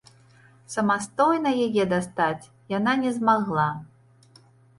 Самастойна 0.75 1.51
яе 1.67 1.83
дастаць 1.93 2.49
яна 2.77 2.97
не 3.03 3.11
змагла. 3.19 3.69